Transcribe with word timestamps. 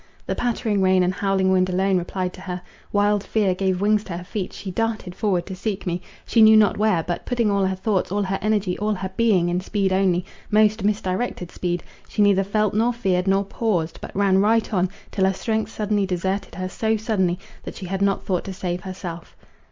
The 0.25 0.33
pattering 0.33 0.81
rain 0.81 1.03
and 1.03 1.13
howling 1.13 1.51
wind 1.51 1.69
alone 1.69 1.99
replied 1.99 2.33
to 2.33 2.41
her. 2.41 2.63
Wild 2.91 3.23
fear 3.23 3.53
gave 3.53 3.81
wings 3.81 4.03
to 4.05 4.17
her 4.17 4.23
feet; 4.23 4.51
she 4.51 4.71
darted 4.71 5.13
forward 5.13 5.45
to 5.45 5.55
seek 5.55 5.85
me, 5.85 6.01
she 6.25 6.41
knew 6.41 6.57
not 6.57 6.75
where; 6.75 7.03
but, 7.03 7.23
putting 7.23 7.51
all 7.51 7.65
her 7.67 7.75
thoughts, 7.75 8.11
all 8.11 8.23
her 8.23 8.39
energy, 8.41 8.75
all 8.79 8.95
her 8.95 9.11
being 9.15 9.47
in 9.47 9.61
speed 9.61 9.93
only, 9.93 10.25
most 10.49 10.83
misdirected 10.83 11.51
speed, 11.51 11.83
she 12.09 12.23
neither 12.23 12.43
felt, 12.43 12.73
nor 12.73 12.91
feared, 12.91 13.27
nor 13.27 13.45
paused, 13.45 13.99
but 14.01 14.15
ran 14.15 14.39
right 14.39 14.73
on, 14.73 14.89
till 15.11 15.25
her 15.25 15.33
strength 15.33 15.69
suddenly 15.69 16.07
deserted 16.07 16.55
her 16.55 16.67
so 16.67 16.97
suddenly, 16.97 17.37
that 17.61 17.75
she 17.75 17.85
had 17.85 18.01
not 18.01 18.25
thought 18.25 18.43
to 18.45 18.53
save 18.53 18.81
herself. 18.81 19.35